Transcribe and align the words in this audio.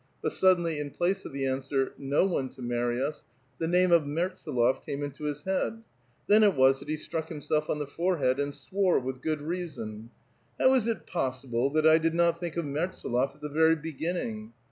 But 0.23 0.31
suddenly 0.31 0.79
in 0.79 0.89
place 0.89 1.25
of 1.25 1.31
the 1.31 1.45
answer, 1.45 1.93
'* 1.95 1.97
No 2.15 2.25
one 2.25 2.49
to 2.57 2.63
marry 2.63 2.99
us," 2.99 3.23
the 3.59 3.67
name 3.67 3.91
of 3.91 4.01
Mertsdlof 4.01 4.83
came 4.83 5.03
into 5.03 5.25
his 5.25 5.43
head; 5.43 5.83
then 6.25 6.41
it 6.41 6.55
was 6.55 6.79
that 6.79 6.89
he 6.89 6.95
struck 6.97 7.29
himself 7.29 7.69
on 7.69 7.77
the 7.77 7.85
forehead 7.85 8.39
and 8.39 8.51
swore 8.51 8.97
with 8.99 9.21
good 9.21 9.43
reason. 9.43 10.09
How 10.59 10.73
is 10.73 10.87
it 10.87 11.05
possible 11.05 11.69
that 11.73 11.85
I 11.85 11.99
did 11.99 12.15
not 12.15 12.39
think 12.39 12.57
of 12.57 12.65
Mertsdlof 12.65 13.35
at 13.35 13.41
the 13.41 13.49
"Very 13.49 13.75
beginning?" 13.75 14.53